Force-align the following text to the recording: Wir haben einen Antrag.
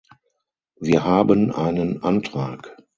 Wir 0.79 1.03
haben 1.03 1.51
einen 1.51 2.01
Antrag. 2.01 2.75